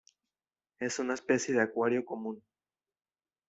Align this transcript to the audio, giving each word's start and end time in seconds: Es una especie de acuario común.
Es 0.79 0.97
una 0.97 1.13
especie 1.13 1.53
de 1.53 1.61
acuario 1.61 2.03
común. 2.03 2.41